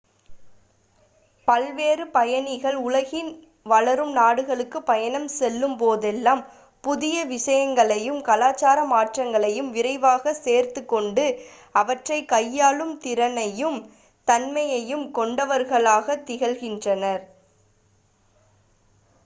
பல்வேறு 1.47 2.05
பயணிகள் 2.11 2.77
உலகின் 2.83 3.29
வளரும் 3.65 4.13
நாடுகளுக்கு 4.13 4.79
பயணம் 4.81 5.27
செல்லும் 5.31 5.75
போதெல்லாம் 5.77 6.41
புதிய 6.83 7.17
விசயங்களையும் 7.25 8.17
கலாச்சார 8.21 8.85
மாற்றங்களையும் 8.85 9.69
விரைவாக 9.69 10.33
சேர்த்துக்கொண்டு 10.39 11.25
அவற்றை 11.75 12.19
கையாளும் 12.25 12.95
திறனையும் 12.99 13.79
தன்மையையும் 14.27 15.05
கொண்டவர்களாகத் 15.11 16.25
திகழ்கின்றனர் 16.27 17.23